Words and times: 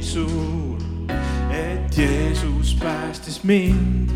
nii 0.00 0.08
suur, 0.08 0.78
et 1.50 1.98
Jeesus 1.98 2.74
päästis 2.80 3.44
mind. 3.44 4.08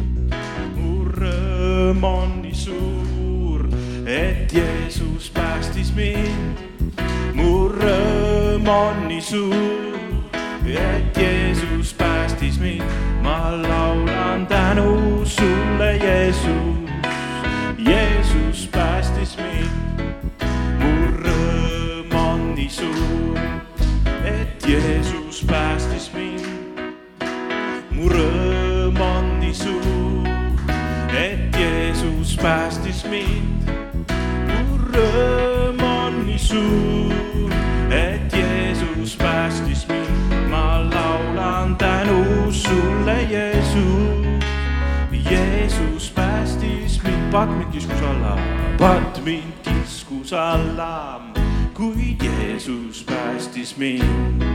mu 0.76 1.04
rõõm 1.04 2.04
on 2.04 2.30
nii 2.42 2.54
suur, 2.54 3.66
et 4.06 4.52
Jeesus 4.52 5.28
päästis 5.30 5.92
mind. 5.92 6.62
mu 7.34 7.68
rõõm 7.68 8.68
on 8.68 9.08
nii 9.08 9.20
suur, 9.20 10.24
et 10.64 11.16
Jeesus 11.16 11.92
päästis 11.92 12.56
mind. 12.58 12.88
ma 13.22 13.52
laulan 13.52 14.46
tänu 14.46 15.20
sulle, 15.24 15.96
Jeesus. 16.00 16.88
Jeesus 17.76 18.68
päästis 18.72 19.36
mind. 19.36 20.08
mu 20.80 21.12
rõõm 21.20 22.16
on 22.16 22.54
nii 22.54 22.70
suur, 22.70 23.38
et 24.24 24.64
Jeesus 24.68 25.23
päästis 25.42 26.12
mind. 26.14 26.46
mu 27.90 28.08
rõõm 28.08 29.00
on 29.00 29.40
nii 29.40 29.54
suur, 29.54 30.28
et 31.10 31.56
Jeesus 31.58 32.36
päästis 32.42 33.04
mind. 33.10 33.70
mu 34.46 34.78
rõõm 34.92 35.82
on 35.82 36.20
nii 36.26 36.38
suur, 36.38 37.50
et 37.90 38.32
Jeesus 38.32 39.16
päästis 39.16 39.86
mind. 39.88 40.50
ma 40.50 40.84
laulan 40.94 41.76
tänu 41.76 42.52
sulle, 42.52 43.22
Jeesus. 43.30 44.44
Jeesus 45.30 46.10
päästis 46.10 47.02
mind, 47.02 47.30
patt 47.32 47.50
mind 47.50 47.72
kiskus 47.72 48.02
alla, 48.02 48.38
patt 48.78 49.24
mind 49.24 49.52
kiskus 49.62 50.32
alla, 50.32 51.22
kuid 51.74 52.22
Jeesus 52.22 53.02
päästis 53.02 53.76
mind. 53.76 54.53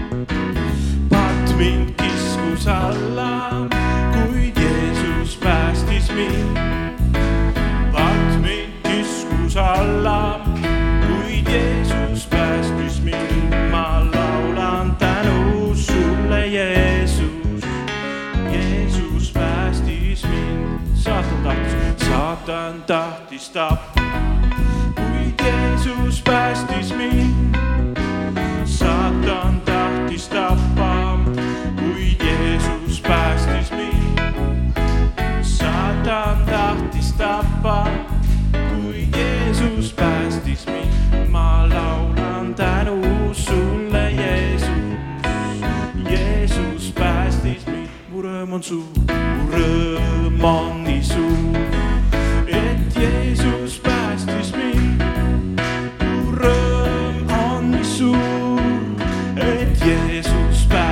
Mind 1.60 1.94
kiskus 1.98 2.68
alla, 2.68 3.68
kuid 4.14 4.56
Jeesus 4.56 5.38
päästis 5.38 6.12
mind. 6.12 6.58
patt 7.92 8.42
mind 8.42 8.74
kiskus 8.84 9.58
alla, 9.58 10.42
kuid 11.08 11.48
Jeesus 11.48 12.28
päästis 12.28 13.02
mind. 13.04 13.72
ma 13.72 14.08
laulan 14.14 14.96
tänu 14.96 15.76
sulle, 15.76 16.48
Jeesus. 16.48 17.64
Jeesus 18.52 19.32
päästis 19.32 20.24
mind, 20.24 20.80
saatan 20.96 21.44
tahtis, 21.44 22.08
saatan 22.08 22.84
tahtis 22.88 23.50
tappa, 23.50 24.02
kuid 24.96 25.36
Jeesus 25.44 26.22
päästis 26.22 26.96
mind. 26.96 27.39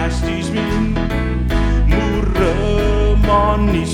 Päästis 0.08 0.52
mind. 0.56 0.96
mu 1.92 2.22
rõõm 2.24 3.28
on 3.28 3.66
nii 3.74 3.86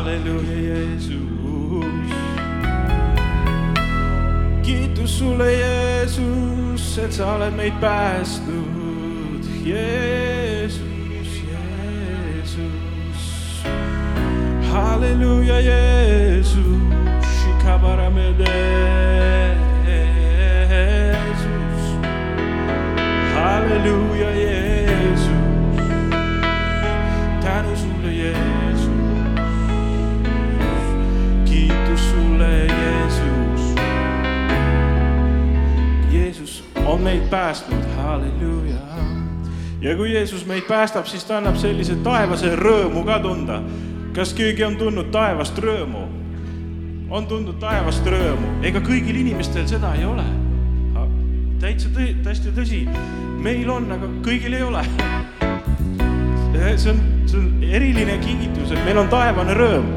halleluuja, 0.00 0.56
Jeesus. 0.74 2.14
kiitus 4.62 5.18
sulle, 5.18 5.52
Jeesus, 5.52 6.98
et 6.98 7.12
sa 7.12 7.34
oled 7.34 7.52
meid 7.56 7.72
päästnud. 7.80 9.44
Jeesus, 9.64 10.80
Jeesus. 12.32 13.22
halleluuja, 14.72 15.60
Jeesus. 15.60 16.80
Jeesus. 20.66 21.80
halleluuja, 23.34 24.30
Jeesus. 24.30 24.69
On 37.00 37.04
meid 37.04 37.28
päästnud, 37.30 37.84
halleluuja. 37.96 38.76
ja 39.80 39.96
kui 39.96 40.12
Jeesus 40.12 40.46
meid 40.46 40.62
päästab, 40.68 41.06
siis 41.06 41.24
ta 41.24 41.38
annab 41.38 41.56
sellise 41.56 41.94
taevase 42.04 42.50
rõõmu 42.56 43.04
ka 43.08 43.18
tunda. 43.24 43.62
kas 44.12 44.34
keegi 44.36 44.64
on 44.64 44.76
tundnud 44.76 45.08
taevast 45.08 45.58
rõõmu? 45.58 46.02
on 47.10 47.26
tundnud 47.26 47.56
taevast 47.56 48.04
rõõmu, 48.04 48.50
ega 48.62 48.82
kõigil 48.84 49.16
inimestel 49.16 49.64
seda 49.66 49.94
ei 49.94 50.04
ole. 50.04 50.26
täitsa 51.60 51.88
tõi-, 51.88 52.18
täiesti 52.24 52.52
tõsi, 52.52 52.82
meil 53.40 53.70
on, 53.70 53.88
aga 53.92 54.12
kõigil 54.20 54.58
ei 54.58 54.62
ole. 54.62 54.84
see 56.76 56.92
on, 56.92 57.00
see 57.24 57.40
on 57.40 57.64
eriline 57.64 58.18
kingitus, 58.26 58.76
et 58.76 58.84
meil 58.84 59.00
on 59.00 59.08
taevane 59.08 59.56
rõõm. 59.56 59.88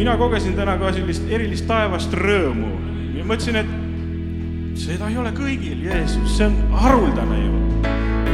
mina 0.00 0.16
kogesin 0.16 0.56
täna 0.56 0.78
ka 0.80 0.94
sellist 0.96 1.28
erilist 1.28 1.68
taevast 1.68 2.16
rõõmu 2.16 2.72
ja 3.18 3.28
mõtlesin, 3.28 3.60
et 3.60 3.79
seda 4.80 5.10
ei 5.10 5.16
ole 5.20 5.30
kõigil, 5.36 5.82
Jeesus, 5.84 6.36
see 6.38 6.46
on 6.48 6.54
haruldane 6.80 7.36
ju. 7.36 7.58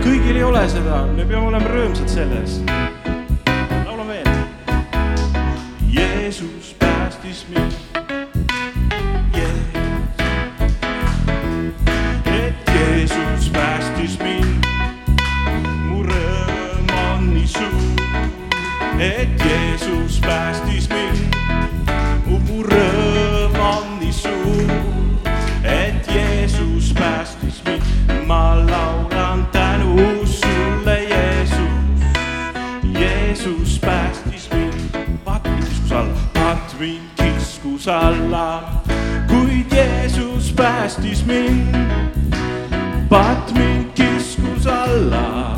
kõigil 0.04 0.36
ei 0.38 0.44
ole 0.46 0.62
seda, 0.70 1.00
me 1.10 1.24
peame 1.26 1.48
olema 1.50 1.72
rõõmsad 1.72 2.12
selles. 2.12 2.60
laulame 3.86 4.20
veel. 4.20 4.30
Jeesus 5.90 6.74
päästis 6.78 7.46
mind. 7.50 7.74
et 12.36 12.72
Jeesus 12.76 13.50
päästis 13.50 14.18
mind. 14.22 14.70
mu 15.88 16.04
rõõm 16.06 16.94
on 17.08 17.30
nii 17.34 17.46
suur, 17.46 18.02
et 19.00 19.34
Jeesus 19.42 20.20
päästis 20.20 20.22
mind. 20.22 20.45
Päästis 40.56 41.26
mind. 41.26 41.76
patt 43.08 43.52
mind 43.52 43.84
kiskus 43.94 44.66
alla, 44.66 45.55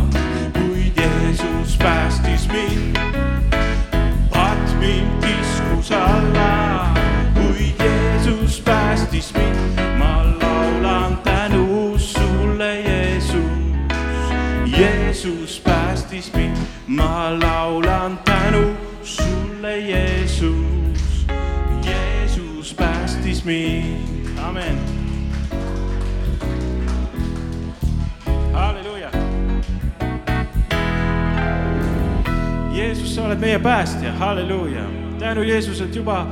sa 33.18 33.24
oled 33.26 33.40
meie 33.42 33.58
päästja, 33.58 34.12
halleluuja. 34.12 34.82
tänu 35.18 35.42
Jeesus, 35.42 35.80
et 35.80 35.96
juba, 35.96 36.26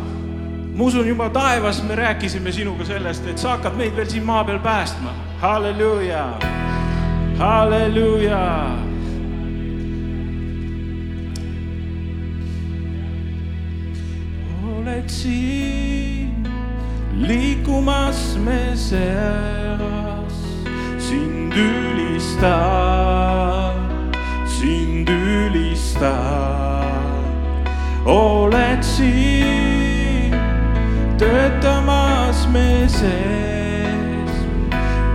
ma 0.74 0.84
usun 0.84 1.08
juba 1.08 1.28
taevas 1.30 1.82
me 1.82 1.94
rääkisime 1.94 2.52
sinuga 2.52 2.84
sellest, 2.84 3.26
et 3.26 3.38
sa 3.38 3.56
hakkad 3.56 3.74
meid 3.74 3.96
veel 3.96 4.06
siin 4.06 4.22
maa 4.24 4.44
peal 4.44 4.58
päästma, 4.62 5.10
halleluuja, 5.42 6.38
halleluuja. 7.38 8.70
Oled 14.76 15.08
siin 15.08 16.46
liikumas 17.18 18.38
me 18.38 18.76
seas, 18.78 20.38
sind 20.98 21.52
ülistan, 21.52 23.25
oled 28.06 28.82
siin 28.82 30.30
töötamas 31.18 32.46
me 32.52 32.88
sees, 32.88 34.30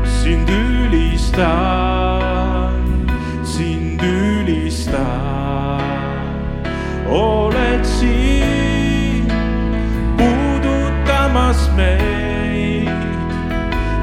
sind 0.03 0.49
ülistan, 0.49 1.47
sind 3.43 4.01
ülistan. 4.03 5.81
oled 7.09 7.85
siin 7.85 9.27
puudutamas 10.17 11.69
meid, 11.75 12.91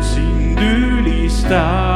sind 0.00 0.58
ülistan, 0.60 1.88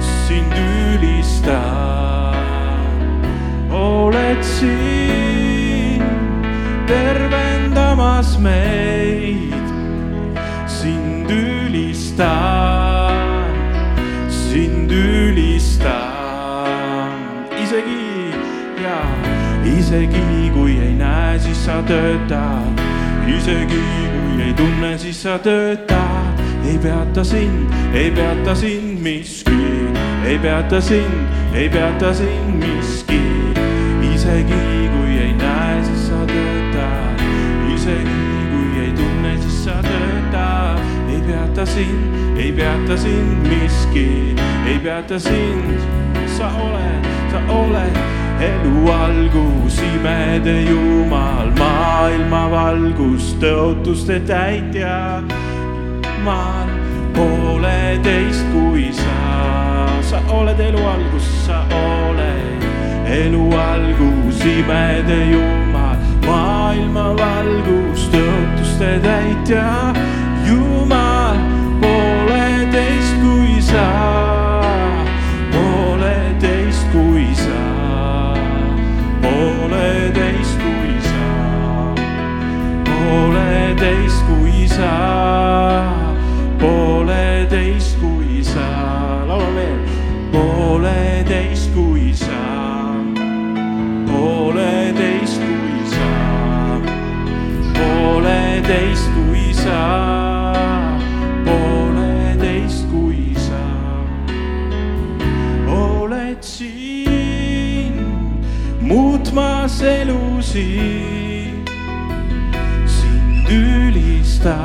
sind 0.00 0.52
ülistan. 0.52 2.34
oled 3.72 4.42
siin 4.42 4.97
tervendamas 8.18 8.38
meid, 8.38 9.52
sind 10.66 11.30
ülistan, 11.30 12.24
sind 14.28 14.90
ülistan, 14.90 15.88
isegi 17.62 18.32
ja 18.82 18.98
isegi 19.78 20.50
kui 20.54 20.78
ei 20.78 20.94
näe, 20.94 21.38
siis 21.38 21.64
sa 21.64 21.82
töötad, 21.86 22.82
isegi 23.28 23.78
kui 23.78 24.42
ei 24.42 24.54
tunne, 24.54 24.98
siis 24.98 25.22
sa 25.22 25.38
töötad, 25.38 26.42
ei 26.66 26.78
peata 26.78 27.24
sind, 27.24 27.70
ei 27.94 28.10
peata 28.10 28.54
sind 28.54 28.98
miski, 29.02 29.86
ei 30.26 30.38
peata 30.38 30.80
sind, 30.80 31.28
ei 31.54 31.68
peata 31.68 32.14
sind 32.14 32.58
miski, 32.58 33.22
isegi 34.14 34.77
sind, 41.74 42.38
ei 42.38 42.52
peata 42.52 42.96
sind 42.96 43.46
miski, 43.48 44.34
ei 44.66 44.78
peata 44.78 45.18
sind, 45.18 45.80
sa 46.26 46.48
oled, 46.64 47.08
sa 47.32 47.40
oled 47.52 47.98
elu 48.40 48.92
algus, 48.92 49.78
imede 49.82 50.62
Jumal, 50.68 51.50
maailma 51.58 52.46
valgus, 52.50 53.34
tõotuste 53.42 54.20
täitja. 54.26 55.22
maal 56.24 56.68
pooleteist, 57.14 58.46
kui 58.52 58.90
sa, 58.92 59.88
sa 60.02 60.20
oled 60.34 60.60
elu 60.60 60.82
algus, 60.94 61.28
sa 61.46 61.62
oled 61.74 62.66
elu 63.08 63.44
algus, 63.54 64.42
imede 64.44 65.20
Jumal, 65.32 65.96
maailma 66.26 67.12
valgus, 67.18 68.08
tõotuste 68.14 68.98
täitja. 69.02 69.94
Jumal, 70.46 70.77
muutmas 109.78 109.82
elusid, 109.82 111.68
sind 112.86 113.48
ülistan, 113.50 114.60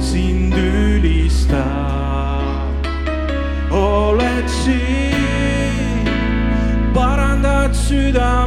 sind 0.00 0.54
ülistan. 0.54 1.60
oled 3.70 4.48
siin, 4.48 6.08
parandad 6.94 7.74
südameid, 7.74 8.39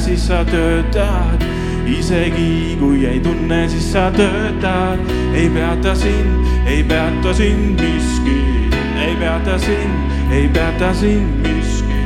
siis 0.00 0.26
sa 0.26 0.44
töötad, 0.44 1.42
isegi 1.86 2.76
kui 2.80 3.04
ei 3.06 3.20
tunne, 3.20 3.68
siis 3.68 3.92
sa 3.92 4.10
töötad, 4.10 4.98
ei 5.34 5.48
peata 5.50 5.94
sind, 5.94 6.46
ei 6.66 6.82
peata 6.84 7.34
sind 7.34 7.80
miski, 7.80 8.70
ei 8.96 9.16
peata 9.20 9.58
sind, 9.58 10.32
ei 10.32 10.48
peata 10.48 10.94
sind 10.94 11.44
miski, 11.44 12.00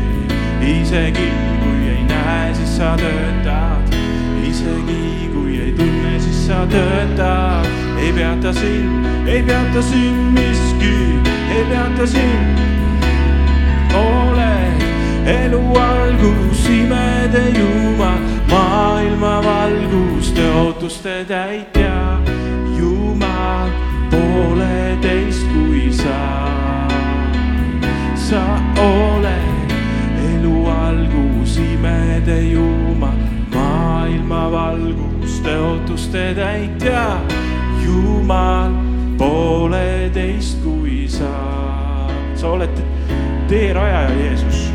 isegi 0.60 1.30
kui 1.62 1.88
ei 1.94 2.02
näe, 2.08 2.54
siis 2.54 2.76
sa 2.76 2.96
töötad, 2.98 3.94
isegi 4.42 5.30
kui 5.34 5.60
ei 5.60 5.72
tunne, 5.78 6.18
siis 6.18 6.46
sa 6.46 6.66
töötad, 6.66 7.70
ei 8.02 8.12
peata 8.12 8.52
sind, 8.52 9.06
ei 9.26 9.42
peata 9.42 9.82
sind 9.82 10.34
miski, 10.34 10.96
ei 11.54 11.64
peata 11.70 12.06
sind. 12.06 12.62
Oled 13.94 14.82
elu 15.26 15.62
algus, 15.78 16.68
imede 16.68 17.43
teerajaja, 43.74 44.14
Jeesus. 44.14 44.70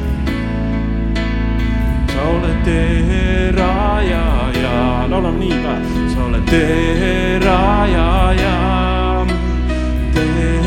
sa 2.11 2.19
oled 2.27 2.59
teerajaja, 2.67 4.73
laulame 5.07 5.39
nii 5.39 5.55
ka, 5.63 5.73
sa 6.11 6.19
oled 6.27 6.43
teerajaja, 6.51 8.55
teerajaja, 10.11 10.58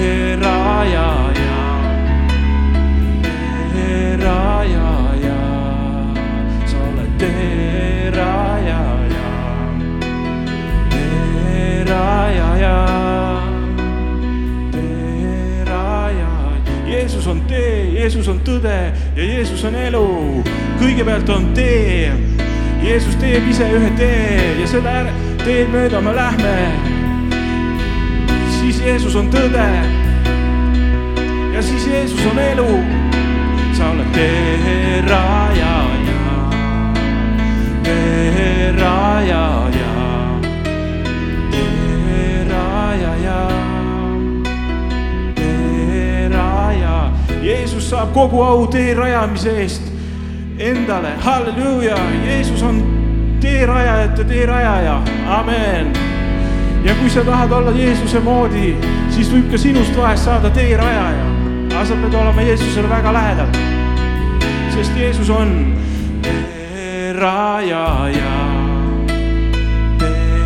on 17.33 17.41
tee, 17.49 17.89
Jeesus 17.97 18.29
on 18.29 18.41
tõde 18.45 18.75
ja 19.17 19.25
Jeesus 19.25 19.63
on 19.65 19.75
elu. 19.75 20.07
kõigepealt 20.81 21.31
on 21.33 21.47
tee. 21.57 22.13
Jeesus 22.83 23.15
teeb 23.17 23.47
ise 23.49 23.69
ühe 23.73 23.89
tee 23.97 24.51
ja 24.61 24.67
selle 24.69 25.13
teed 25.45 25.71
mööda 25.73 26.01
me 26.05 26.13
lähme. 26.13 26.57
siis 28.59 28.83
Jeesus 28.85 29.17
on 29.17 29.31
tõde. 29.33 29.69
ja 31.55 31.63
siis 31.63 31.87
Jeesus 31.87 32.21
on 32.33 32.39
elu. 32.39 32.69
sa 33.73 33.91
oled 33.95 34.13
tee 34.13 35.01
rajaja, 35.09 35.77
tee 37.83 38.73
rajaja, 38.77 39.92
saab 47.93 48.13
kogu 48.15 48.41
au 48.41 48.67
tee 48.73 48.95
rajamise 48.97 49.51
eest 49.61 49.83
endale, 50.59 51.11
halleluuja, 51.21 51.97
Jeesus 52.25 52.63
on 52.63 52.79
teerajajate 53.41 54.25
teerajaja, 54.25 55.03
amen. 55.29 55.93
ja 56.85 56.95
kui 56.95 57.11
sa 57.11 57.25
tahad 57.25 57.53
olla 57.53 57.71
Jeesuse 57.77 58.21
moodi, 58.21 58.77
siis 59.11 59.29
võib 59.33 59.51
ka 59.53 59.59
sinust 59.61 59.97
vahest 59.97 60.25
saada 60.25 60.51
teerajaja, 60.57 61.27
aga 61.69 61.85
sa 61.85 61.95
pead 62.01 62.15
olema 62.23 62.43
Jeesusele 62.49 62.89
väga 62.89 63.13
lähedal. 63.13 63.51
sest 64.73 64.97
Jeesus 64.97 65.31
on 65.31 65.77
teerajaja, 66.23 67.85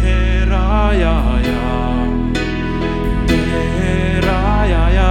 teerajaja, 0.02 1.16
teerajaja 3.26 5.10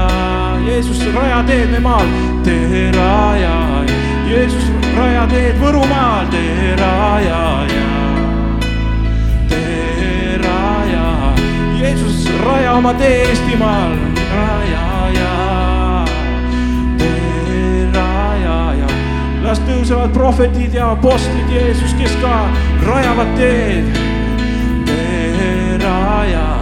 Jeesus, 0.65 1.13
raja 1.15 1.43
teed 1.47 1.71
me 1.71 1.79
maal, 1.79 2.24
tee 2.45 2.91
raja. 2.91 3.85
Jeesus, 4.29 4.71
raja 4.97 5.25
teed 5.29 5.57
Võrumaal, 5.61 6.27
tee 6.29 6.75
raja 6.77 7.41
ja 7.69 7.85
tee 9.49 10.37
raja. 10.43 11.05
Jeesus, 11.79 12.25
raja 12.45 12.75
oma 12.77 12.93
tee 12.99 13.23
Eestimaal, 13.29 13.95
raja 14.33 14.83
ja 15.15 15.31
tee 17.01 17.87
raja 17.93 18.59
ja 18.81 18.91
las 19.45 19.61
tõusevad 19.65 20.13
prohvetid 20.13 20.77
ja 20.77 20.91
apostlid, 20.93 21.49
Jeesus, 21.53 21.97
kes 21.97 22.17
ka 22.21 22.35
rajavad 22.85 23.33
teed, 23.39 23.89
tee 24.89 25.81
raja 25.81 26.54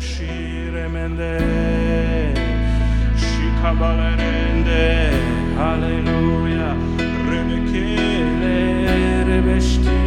shiremende 0.00 1.40
shikabalerende 3.16 5.10
haleluya 5.58 6.76
rebekele 7.30 8.58
rebeşte 9.28 9.97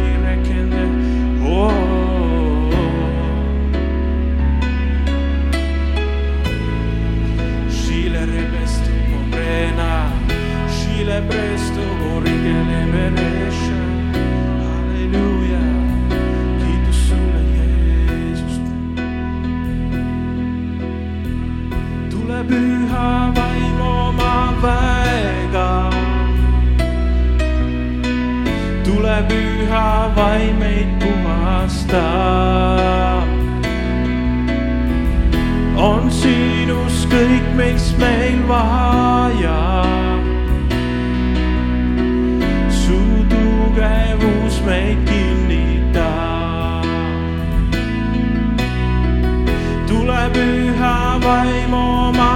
on 35.92 36.08
sinus 36.10 37.04
kõik, 37.12 37.46
mis 37.58 37.92
meil 38.00 38.40
vaja. 38.48 39.60
su 42.72 42.98
tugevus 43.32 44.60
meid 44.66 45.04
kinnitab. 45.08 46.88
tule 49.88 50.22
püha 50.36 50.98
vaim 51.26 51.74
oma 51.74 52.32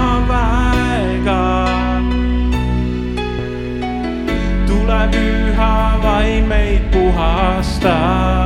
tule 4.67 5.01
püha 5.13 5.75
vaim 6.03 6.47
meid 6.53 6.91
puhasta. 6.91 8.36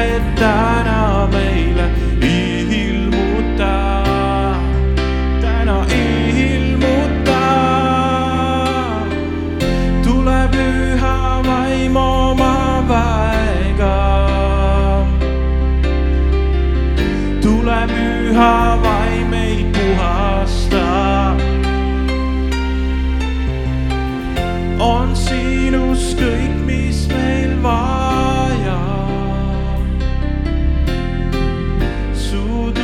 Tahet 0.00 0.34
täna 0.34 1.28
meile 1.32 1.86
ilmuta, 2.22 3.72
täna 5.40 5.76
ilmuta. 5.92 7.40
tule 10.04 10.40
püha 10.54 11.42
vaim 11.46 11.96
oma 11.96 12.54
väega 12.88 13.98
tule 17.42 17.80
püha 17.92 18.69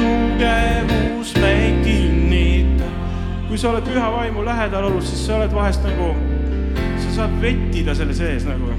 tugevus 0.06 1.34
meid 1.40 1.82
kinnitab. 1.84 2.92
kui 3.48 3.58
sa 3.58 3.70
oled 3.70 3.86
püha 3.86 4.10
vaimu 4.12 4.44
lähedal 4.44 4.84
olnud, 4.84 5.02
siis 5.02 5.26
sa 5.26 5.36
oled 5.40 5.54
vahest 5.54 5.84
nagu, 5.86 6.12
sa 7.02 7.14
saad 7.20 7.36
vettida 7.42 7.94
selle 7.94 8.14
sees 8.14 8.46
nagu 8.46 8.74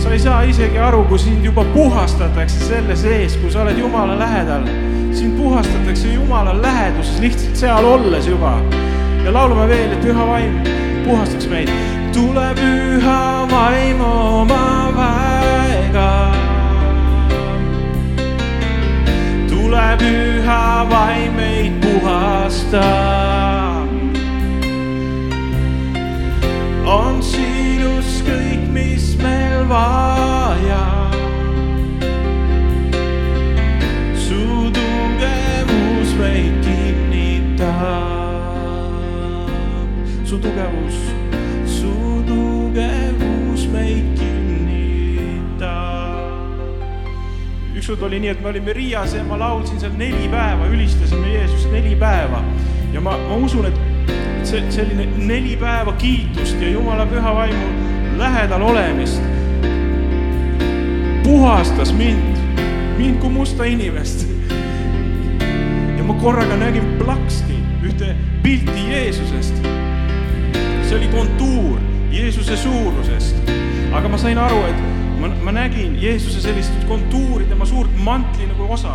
sa 0.00 0.14
ei 0.14 0.18
saa 0.18 0.42
isegi 0.42 0.78
aru, 0.78 1.04
kui 1.04 1.18
sind 1.18 1.44
juba 1.44 1.64
puhastatakse 1.74 2.64
selle 2.66 2.96
sees, 2.96 3.36
kui 3.36 3.50
sa 3.52 3.62
oled 3.62 3.78
Jumala 3.78 4.18
lähedal. 4.18 4.64
sind 5.12 5.36
puhastatakse 5.38 6.12
Jumala 6.12 6.54
läheduses 6.62 7.20
lihtsalt 7.20 7.56
seal 7.56 7.84
olles 7.84 8.26
juba. 8.26 8.58
ja 9.24 9.32
laulame 9.32 9.68
veel, 9.68 9.92
et 9.92 10.00
püha 10.00 10.26
vaim 10.26 10.62
puhastaks 11.04 11.48
meid. 11.48 11.70
tule 12.12 12.54
püha 12.58 13.46
vaim 13.50 14.00
oma 14.00 14.89
tule 19.70 19.96
püha 20.00 20.62
vaim 20.90 21.36
meid 21.36 21.80
puhastab. 21.82 23.19
Ükskord 47.90 48.06
oli 48.06 48.20
nii, 48.20 48.28
et 48.30 48.42
me 48.42 48.48
olime 48.48 48.72
Riias 48.72 49.14
ja 49.14 49.22
ma 49.26 49.34
laulsin 49.38 49.80
seal 49.80 49.94
neli 49.98 50.28
päeva, 50.30 50.66
ülistasime 50.70 51.26
Jeesust 51.32 51.72
neli 51.72 51.96
päeva 51.98 52.38
ja 52.92 53.00
ma, 53.02 53.16
ma 53.28 53.34
usun, 53.42 53.66
et 53.66 54.46
see 54.46 54.60
selline 54.70 55.08
neli 55.18 55.56
päeva 55.58 55.92
kiitust 55.98 56.60
ja 56.62 56.68
Jumala 56.70 57.06
püha 57.10 57.32
vaimu 57.34 57.66
lähedal 58.20 58.62
olemist 58.62 59.18
puhastas 61.24 61.90
mind, 61.92 62.38
mind 62.98 63.18
kui 63.18 63.30
musta 63.34 63.66
inimest. 63.66 64.28
ja 65.98 66.06
ma 66.06 66.14
korraga 66.22 66.56
nägin 66.62 66.94
plaksti 67.02 67.58
ühte 67.82 68.14
pilti 68.42 68.86
Jeesusest. 68.92 69.66
see 70.86 70.96
oli 70.96 71.10
kontuur 71.10 71.82
Jeesuse 72.10 72.56
suurusest, 72.56 73.50
aga 73.92 74.08
ma 74.08 74.18
sain 74.18 74.38
aru, 74.38 74.62
et 74.70 74.99
ma, 75.20 75.30
ma 75.44 75.52
nägin 75.52 75.96
Jeesuse 76.02 76.40
sellist 76.40 76.72
kontuuri, 76.88 77.44
tema 77.44 77.66
suurt 77.66 77.90
mantli 78.04 78.46
nagu 78.46 78.72
osa. 78.72 78.94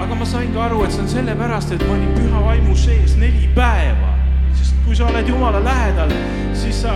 aga 0.00 0.14
ma 0.14 0.24
sain 0.24 0.52
ka 0.54 0.64
aru, 0.64 0.84
et 0.84 0.92
see 0.92 1.02
on 1.02 1.08
sellepärast, 1.08 1.72
et 1.74 1.82
ma 1.86 1.94
olin 1.94 2.12
püha 2.14 2.42
vaimu 2.44 2.76
sees 2.76 3.16
neli 3.18 3.48
päeva, 3.54 4.12
sest 4.54 4.76
kui 4.84 4.96
sa 4.96 5.08
oled 5.10 5.28
Jumala 5.28 5.58
lähedal, 5.64 6.12
siis 6.54 6.82
sa, 6.84 6.94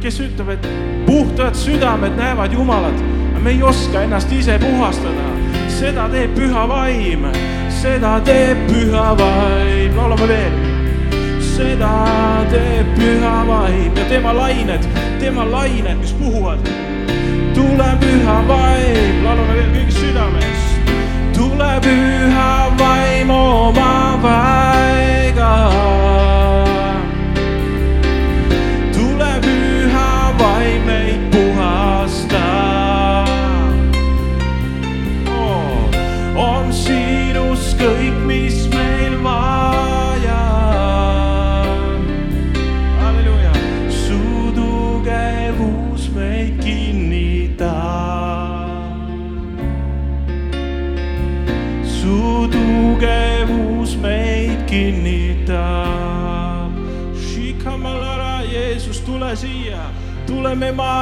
kes 0.00 0.20
ütleb, 0.24 0.54
et 0.56 0.68
puhtad 1.06 1.54
südamed 1.54 2.16
näevad 2.16 2.56
Jumalat, 2.56 3.04
me 3.42 3.50
ei 3.50 3.62
oska 3.62 4.06
ennast 4.06 4.32
ise 4.32 4.56
puhastada, 4.62 5.28
seda 5.68 6.08
teeb 6.12 6.34
püha 6.36 6.64
vaim, 6.70 7.26
seda 7.82 8.20
teeb 8.24 8.60
püha 8.70 9.08
vaim, 9.18 9.96
laulame 9.98 10.28
veel. 10.30 10.60
Seda 11.52 11.90
teeb 12.52 12.94
püha 12.96 13.34
vaim. 13.48 13.90
Ja 13.98 14.06
tema 14.08 14.32
lained, 14.36 14.86
tema 15.20 15.44
lained, 15.50 15.98
mis 16.00 16.14
puhuvad. 16.16 16.91
Tule 17.54 17.90
püha 18.02 18.36
vaim, 18.48 19.24
laulame 19.24 19.54
veel 19.58 19.70
kõigis 19.76 20.00
südames. 20.02 20.66
tule 21.36 21.72
püha 21.86 22.52
vaim 22.78 23.30
oma 23.30 23.94
vaiga. 24.26 25.91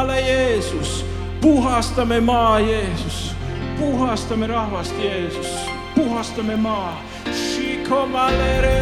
Tuleme 0.00 0.20
maale, 0.20 0.22
Jeesus, 0.22 1.04
puhastame 1.40 2.20
maa, 2.20 2.60
Jeesus, 2.60 3.34
puhastame 3.78 4.46
rahvast, 4.46 4.94
Jeesus, 4.98 5.46
puhastame 5.94 6.56
maa. 6.56 7.02
Shikomalere. 7.32 8.80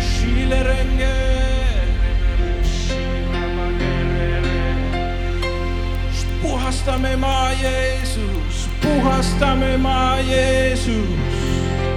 Shilerenge. 0.00 1.14
puhastame 6.42 7.16
maa, 7.16 7.50
Jeesus, 7.52 8.68
puhastame 8.80 9.78
maa, 9.78 10.18
Jeesus. 10.22 11.08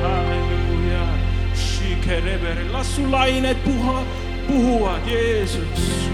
halleluuja. 0.02 1.08
Shikerebere, 1.56 2.72
las 2.72 2.88
su 2.88 3.12
lained 3.12 3.58
puha, 3.64 4.04
puhuvad, 4.48 5.06
Jeesus. 5.06 5.68
Shikerebere, 5.76 6.07